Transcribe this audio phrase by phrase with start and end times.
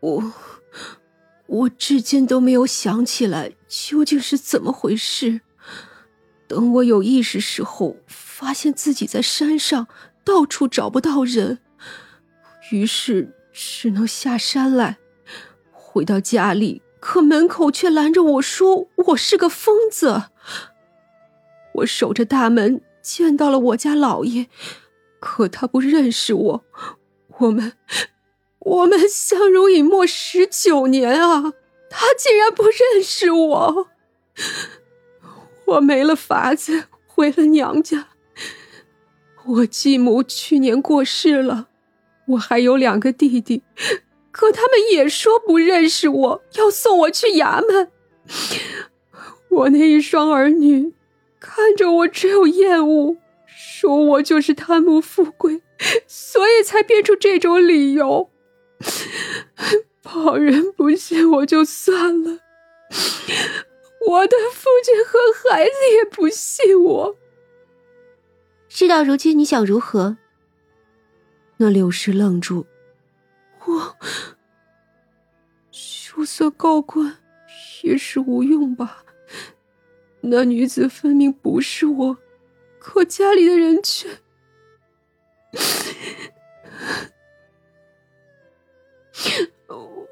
[0.00, 0.32] 我，
[1.46, 5.40] 我至今都没有想起来究竟是怎么回事。
[6.46, 9.88] 等我有意识时候，发现自己在山上
[10.24, 11.58] 到处找不到人，
[12.70, 14.98] 于是只能下山来。
[15.70, 20.24] 回到家里，可门口却拦着我说我是个疯子。
[21.74, 24.46] 我守着大门，见到了我家老爷，
[25.18, 26.64] 可他不认识我。
[27.38, 27.72] 我们。
[28.68, 31.54] 我们相濡以沫十九年啊，
[31.88, 33.88] 他竟然不认识我！
[35.64, 38.08] 我没了法子，回了娘家。
[39.46, 41.68] 我继母去年过世了，
[42.26, 43.62] 我还有两个弟弟，
[44.30, 47.90] 可他们也说不认识我，要送我去衙门。
[49.48, 50.92] 我那一双儿女
[51.40, 53.16] 看着我只有厌恶，
[53.46, 55.62] 说我就是贪慕富贵，
[56.06, 58.28] 所以才编出这种理由。
[60.02, 62.40] 旁人不信我就算了，
[64.08, 65.18] 我的父亲和
[65.50, 67.16] 孩子也不信我。
[68.68, 70.16] 事到如今，你想如何？
[71.58, 72.66] 那柳氏愣住，
[73.66, 73.96] 我
[75.70, 77.18] 就算告官
[77.82, 79.04] 也是无用吧？
[80.20, 82.18] 那女子分明不是我，
[82.78, 84.08] 可家里的人却……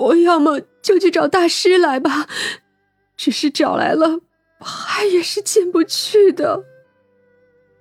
[0.00, 2.26] 我要么就去找大师来吧，
[3.16, 4.20] 只是找来了，
[4.58, 6.64] 怕也是进不去的。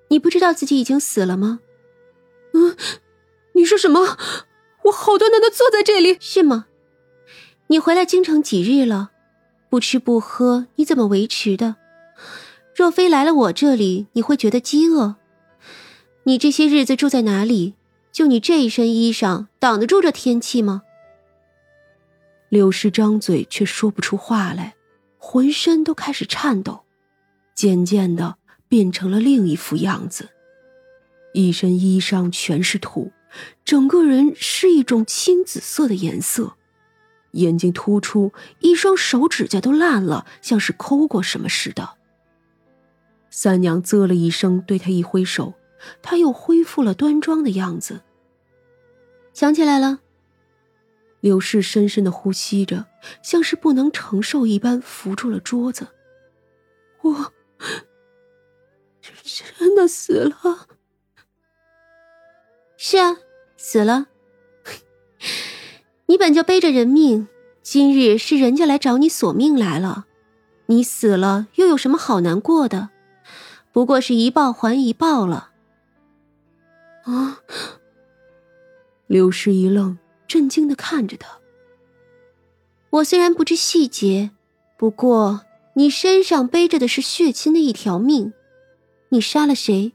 [0.10, 1.60] 你不知道自己已经死了吗？
[2.54, 2.76] 嗯，
[3.54, 4.18] 你说什么？
[4.86, 6.66] 我好端端的坐在这里，是吗？
[7.68, 9.12] 你回来京城几日了？
[9.70, 11.76] 不吃不喝，你怎么维持的？
[12.76, 15.16] 若非来了我这里，你会觉得饥饿？
[16.24, 17.76] 你这些日子住在哪里？
[18.12, 20.82] 就你这一身衣裳，挡得住这天气吗？
[22.50, 24.76] 柳氏张嘴却说不出话来，
[25.18, 26.84] 浑身都开始颤抖，
[27.56, 28.38] 渐渐的
[28.68, 30.30] 变成了另一副样子，
[31.34, 33.12] 一身衣裳全是土，
[33.64, 36.56] 整个人是一种青紫色的颜色，
[37.34, 41.98] 眼睛突出，一双手指甲都烂了，像是抠过什么似的。
[43.30, 45.54] 三娘啧了一声，对他一挥手，
[46.02, 48.02] 他又恢复了端庄的样子。
[49.34, 50.00] 想起来了。
[51.20, 52.86] 柳氏深深的呼吸着，
[53.22, 55.88] 像是不能承受一般，扶住了桌子。
[57.02, 57.34] 我
[59.24, 60.68] 真的死了。
[62.78, 63.18] 是啊，
[63.58, 64.08] 死了。
[66.08, 67.28] 你本就背着人命，
[67.62, 70.06] 今日是人家来找你索命来了，
[70.68, 72.90] 你死了又有什么好难过的？
[73.72, 75.52] 不过是一报还一报了。
[77.04, 77.40] 啊！
[79.08, 79.98] 柳氏一愣。
[80.30, 81.40] 震惊的看着他。
[82.92, 84.30] 我虽然不知细节，
[84.78, 85.42] 不过
[85.74, 88.32] 你身上背着的是血亲的一条命，
[89.10, 89.92] 你杀了谁？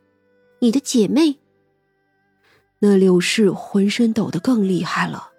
[0.59, 1.37] 你的姐妹？
[2.81, 5.31] 那柳氏浑身抖得更厉害了。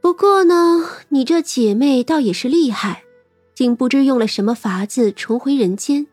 [0.00, 3.04] 不过呢，你这姐妹倒也是厉害，
[3.54, 6.08] 竟不知用了什么法子重回人间。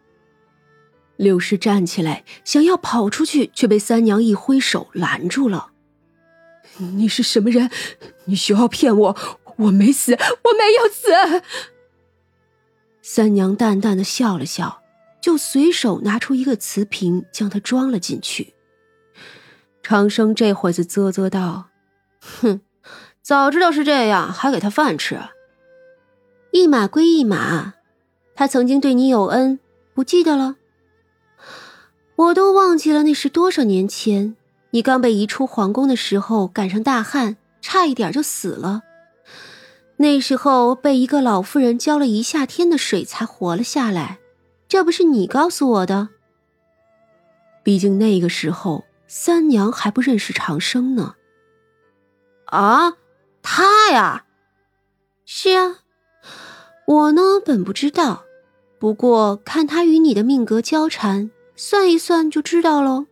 [1.17, 5.68] 柳氏站起来想要跑出去，却被三娘一挥手拦住了。
[6.79, 7.69] 你是什么人？
[8.25, 9.17] 你休要骗我！
[9.57, 11.43] 我没死，我没有死。
[13.01, 14.81] 三娘淡淡的笑了笑，
[15.21, 18.53] 就随手拿出一个瓷瓶，将它装了进去。
[19.83, 21.69] 长生这会子啧啧道
[22.21, 22.61] ：“哼，
[23.21, 25.19] 早知道是这样，还给他饭吃。
[26.51, 27.73] 一码归一码，
[28.35, 29.59] 他曾经对你有恩，
[29.93, 30.55] 不记得了？
[32.15, 34.35] 我都忘记了那是多少年前。”
[34.71, 38.83] 你刚被移出皇宫的时候，赶上大旱，差一点就死了。
[39.97, 44.19] 那时候被一个老妇人浇了一夏天的水才活了下来，
[44.67, 46.09] 这不是你告诉我的？
[47.63, 51.15] 毕竟那个时候三娘还不认识长生呢。
[52.45, 52.93] 啊，
[53.41, 54.25] 他呀，
[55.25, 55.79] 是啊，
[56.87, 58.23] 我呢本不知道，
[58.79, 63.07] 不过看他与你的命格交缠，算一算就知道喽。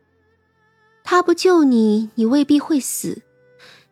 [1.09, 3.21] 他不救你，你未必会死。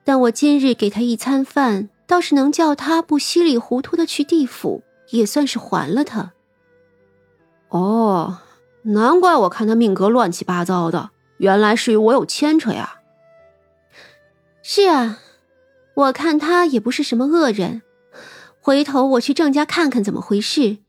[0.04, 6.34] 但我今日给他一餐饭，倒是能叫他不稀里糊涂的去地府，也算是还了他。
[7.70, 8.40] 哦，
[8.82, 13.00] 难怪我看他命格乱七八糟的，原来是与我有牵扯呀。
[14.62, 15.20] 是啊，
[15.94, 17.82] 我看他也不是什么恶人。
[18.60, 20.80] 回头我去郑家看看怎么回事，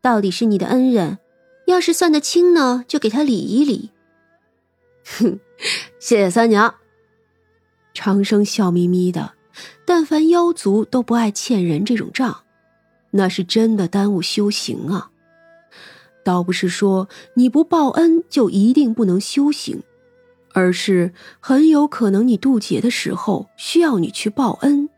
[0.00, 1.18] 到底是你的恩人，
[1.66, 3.90] 要是算得清呢，就给他理一理。
[5.04, 5.38] 哼，
[5.98, 6.74] 谢谢三娘。
[7.92, 9.34] 长生笑眯眯的，
[9.84, 12.42] 但凡妖族都不爱欠人这种账，
[13.12, 15.10] 那是真的耽误修行啊。
[16.24, 19.82] 倒不是说你不报恩就一定不能修行，
[20.52, 24.88] 而是很有可能你渡劫的时候需要你去报恩，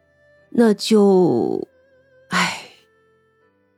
[0.51, 1.69] 那就，
[2.31, 2.63] 唉，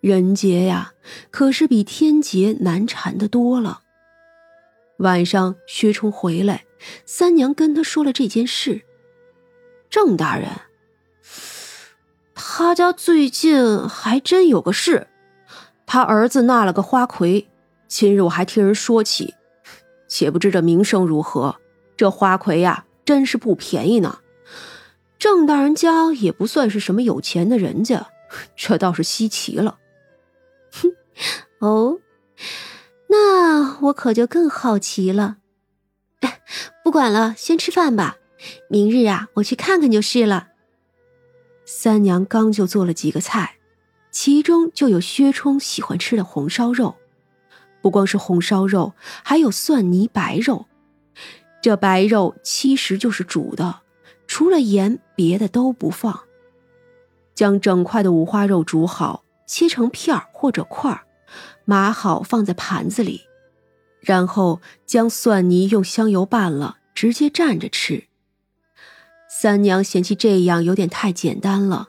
[0.00, 0.92] 人劫呀，
[1.30, 3.80] 可是比天劫难缠的多了。
[4.98, 6.64] 晚上薛冲回来，
[7.06, 8.82] 三娘跟他说了这件事。
[9.88, 10.48] 郑大人，
[12.34, 15.06] 他家最近还真有个事。
[15.86, 17.48] 他儿子纳了个花魁，
[17.86, 19.34] 今日我还听人说起，
[20.08, 21.56] 且不知这名声如何。
[21.96, 24.18] 这花魁呀，真是不便宜呢。
[25.18, 28.08] 郑大人家也不算是什么有钱的人家，
[28.56, 29.78] 这倒是稀奇了。
[30.70, 30.92] 哼，
[31.60, 31.98] 哦，
[33.08, 35.38] 那我可就更好奇了。
[36.84, 38.16] 不管了，先吃饭吧。
[38.68, 40.48] 明日啊，我去看看就是了。
[41.64, 43.56] 三娘刚就做了几个菜。
[44.10, 46.96] 其中就有薛冲喜欢吃的红烧肉，
[47.82, 50.66] 不光是红烧肉，还有蒜泥白肉。
[51.62, 53.82] 这白肉其实就是煮的，
[54.26, 56.20] 除了盐，别的都不放。
[57.34, 61.00] 将整块的五花肉煮好，切成片或者块
[61.64, 63.22] 码好放在盘子里，
[64.00, 68.04] 然后将蒜泥用香油拌了，直接蘸着吃。
[69.28, 71.88] 三娘嫌弃这样有点太简单了。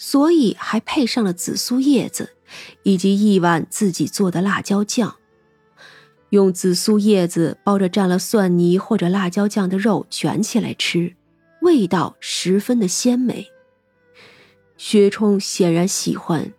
[0.00, 2.36] 所以还配上了紫苏叶子，
[2.84, 5.16] 以及一碗自己做的辣椒酱。
[6.28, 11.16] 用紫苏叶子包着蘸了蒜泥或者辣椒酱的肉卷起来吃，
[11.62, 13.48] 味道十分的鲜美。
[14.76, 16.52] 薛冲显然喜欢，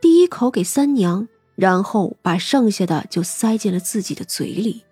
[0.00, 4.84] 第一口给三娘，然后把剩下的就塞进了自己的嘴里。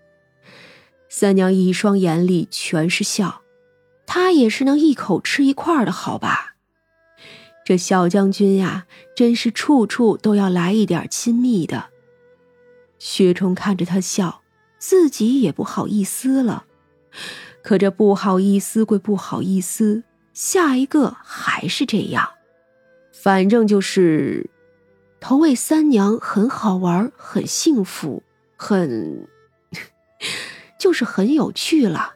[1.08, 3.42] 三娘一双眼里全是笑，
[4.04, 6.56] 她也是能一口吃一块的好吧？
[7.64, 11.86] 这小将军呀，真是处处都要来一点亲密的。
[12.98, 14.42] 薛冲看着他笑，
[14.78, 16.64] 自己也不好意思了。
[17.62, 22.28] 可这不好意思归不好意思，下一个还是这样。
[23.12, 24.50] 反正就是，
[25.26, 28.22] 投喂三娘很好玩，很幸福，
[28.58, 29.26] 很，
[30.78, 32.12] 就是很有趣了。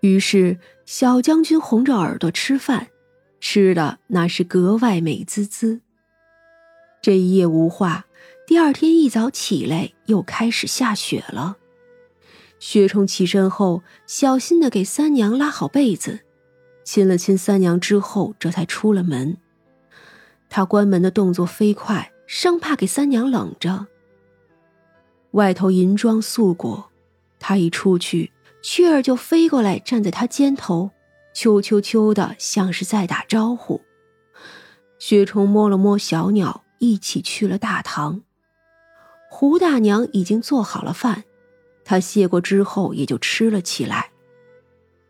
[0.00, 2.88] 于是小将军红着耳朵吃饭。
[3.38, 5.82] 吃的那是格外美滋滋。
[7.02, 8.06] 这一夜无话，
[8.46, 11.58] 第二天一早起来又开始下雪了。
[12.58, 16.20] 薛冲起身后，小心的给三娘拉好被子，
[16.82, 19.36] 亲了亲三娘之后，这才出了门。
[20.50, 23.86] 他关门的动作飞快，生怕给三娘冷着。
[25.30, 26.90] 外头银装素裹，
[27.38, 30.90] 他一出去，雀儿就飞过来站在他肩头。
[31.32, 33.80] 秋秋秋的，像是在打招呼。
[34.98, 38.20] 薛冲摸了摸小鸟，一起去了大堂。
[39.30, 41.22] 胡大娘已经做好了饭，
[41.84, 44.10] 她谢过之后也就吃了起来。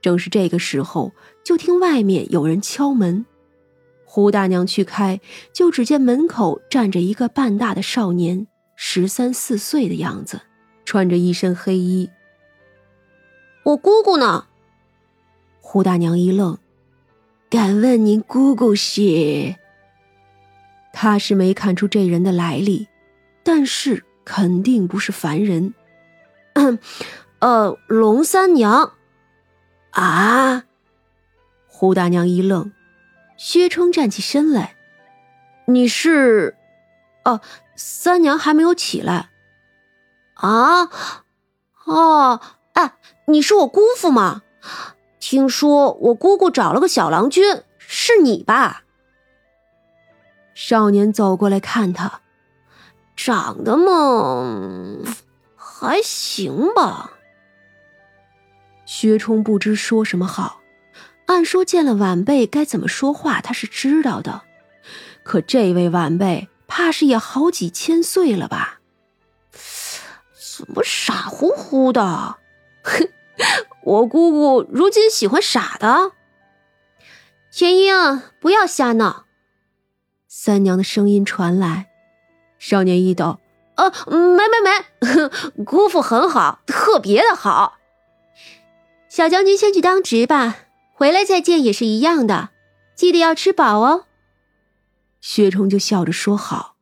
[0.03, 3.25] 正是这个时候，就听外面有人敲门。
[4.13, 5.21] 胡大娘去开，
[5.53, 10.41] 就只见门口站着一个半大的少年，十三四岁的样子，
[10.85, 12.11] 穿着一身黑衣。
[13.63, 14.47] 我姑姑呢？
[15.61, 16.59] 胡大娘一愣，
[17.49, 19.55] 敢问您姑姑是？
[20.93, 22.89] 他是没看出这人的来历，
[23.45, 25.73] 但是肯定不是凡人。
[27.39, 28.95] 呃，龙三娘。
[29.93, 30.65] 啊！
[31.69, 32.73] 胡大娘一愣，
[33.43, 34.77] 薛冲站起身来
[35.65, 36.59] ：“你是？
[37.25, 37.41] 哦，
[37.75, 39.31] 三娘还没有起来。
[40.35, 40.91] 啊？
[41.87, 42.39] 哦，
[42.75, 42.93] 哎，
[43.29, 44.43] 你是我姑父吗？”
[45.19, 48.83] 听说我姑姑找了个小郎君，是你吧？
[50.53, 52.21] 少年走过来看他，
[53.17, 54.99] 长得嘛
[55.57, 57.13] 还行吧。
[58.85, 60.60] 薛冲不知说什么好，
[61.31, 64.43] 按说见了晚辈该怎么说话，他是知道的。
[65.23, 68.81] 可这位晚辈怕是也好几千岁了吧？
[69.53, 72.39] 怎么傻乎乎的？
[72.83, 73.09] 哼！
[73.85, 76.11] 我姑姑如今喜欢傻的，
[77.49, 79.27] 玄英，不要瞎闹。
[80.27, 81.91] 三娘的声音传来，
[82.59, 83.39] 少年一抖，
[83.77, 87.79] 呃，没没没， 姑父很好，特别的好。
[89.09, 90.57] 小将军先去当值吧，
[91.01, 92.51] 回来再见也是一样的，
[92.95, 94.05] 记得要吃饱哦。
[95.23, 96.77] 薛冲就笑着说好。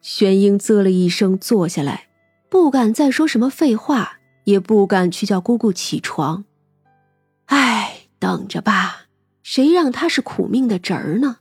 [0.00, 2.08] 玄英啧了一声，坐下来，
[2.48, 4.20] 不敢再说什么废话。
[4.44, 6.44] 也不敢去叫姑姑起床，
[7.46, 9.06] 唉，等着吧，
[9.42, 11.38] 谁让他是苦命的侄儿呢？